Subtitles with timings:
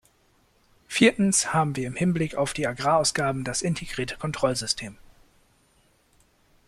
[0.87, 4.97] Viertens haben wir im Hinblick auf die Agrarausgaben das Integrierte Kontrollsystem.